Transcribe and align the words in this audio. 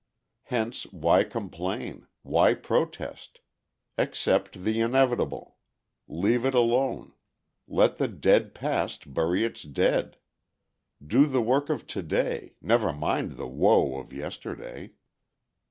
Hence 0.45 0.87
why 0.87 1.23
complain, 1.23 2.07
why 2.23 2.55
protest. 2.55 3.41
Accept 3.99 4.63
the 4.63 4.79
inevitable. 4.81 5.57
Leave 6.07 6.43
it 6.43 6.55
alone. 6.55 7.13
Let 7.67 7.97
the 7.99 8.07
dead 8.07 8.55
past 8.55 9.13
bury 9.13 9.43
its 9.43 9.61
dead. 9.61 10.17
Do 11.05 11.27
the 11.27 11.43
work 11.43 11.69
of 11.69 11.85
to 11.85 12.01
day; 12.01 12.55
never 12.61 12.91
mind 12.91 13.33
the 13.33 13.45
woe 13.47 13.99
of 13.99 14.11
yesterday. 14.11 14.93